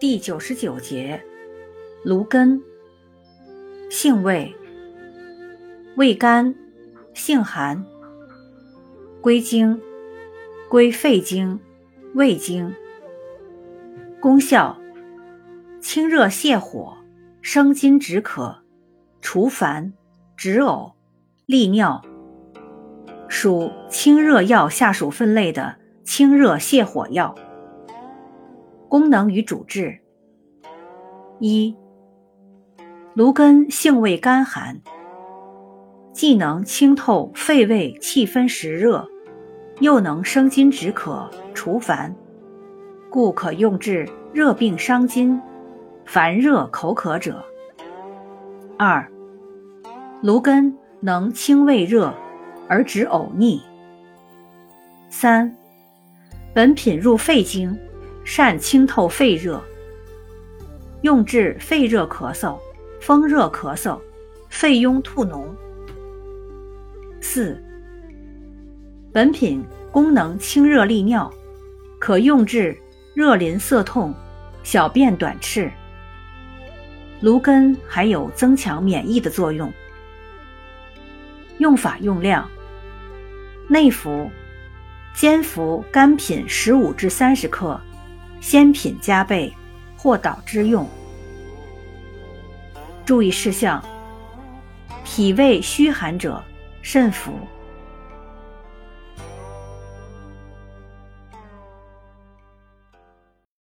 [0.00, 1.20] 第九十九节，
[2.04, 2.62] 芦根，
[3.90, 4.54] 性味，
[5.96, 6.54] 味甘，
[7.14, 7.84] 性寒，
[9.20, 9.80] 归经，
[10.70, 11.58] 归肺经、
[12.14, 12.72] 胃经。
[14.20, 14.78] 功效，
[15.80, 16.96] 清热泻火，
[17.42, 18.56] 生津止渴，
[19.20, 19.92] 除烦，
[20.36, 20.92] 止呕，
[21.44, 22.00] 利尿。
[23.26, 27.34] 属清热药下属分类的清热泻火药。
[28.88, 29.98] 功能与主治：
[31.40, 31.76] 一、
[33.12, 34.80] 芦根性味甘寒，
[36.10, 39.06] 既能清透肺胃气分实热，
[39.80, 42.16] 又能生津止渴、除烦，
[43.10, 45.38] 故可用治热病伤津、
[46.06, 47.44] 烦热口渴者。
[48.78, 49.06] 二、
[50.22, 52.14] 芦根能清胃热
[52.66, 53.60] 而止呕逆。
[55.10, 55.54] 三、
[56.54, 57.78] 本品入肺经。
[58.28, 59.58] 善清透肺热，
[61.00, 62.58] 用治肺热咳嗽、
[63.00, 63.98] 风热咳嗽、
[64.50, 65.46] 肺痈吐脓。
[67.22, 67.58] 四、
[69.14, 71.32] 本品功能清热利尿，
[71.98, 72.76] 可用治
[73.14, 74.14] 热淋涩痛、
[74.62, 75.72] 小便短赤。
[77.22, 79.72] 芦根还有增强免疫的作用。
[81.56, 82.46] 用法用量：
[83.68, 84.30] 内服，
[85.14, 87.80] 煎服干品十五至三十克。
[88.40, 89.52] 鲜品加倍，
[89.96, 90.88] 或导之用。
[93.04, 93.82] 注意事项：
[95.04, 96.42] 脾胃虚寒者
[96.82, 97.32] 慎服。